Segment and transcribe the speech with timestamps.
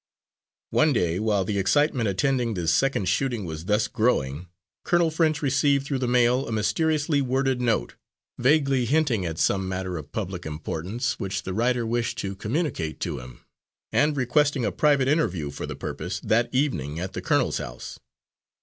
[0.71, 4.47] One day, while the excitement attending the second shooting was thus growing,
[4.83, 7.93] Colonel French received through the mail a mysteriously worded note,
[8.39, 13.19] vaguely hinting at some matter of public importance which the writer wished to communicate to
[13.19, 13.41] him,
[13.91, 17.99] and requesting a private interview for the purpose, that evening, at the colonel's house.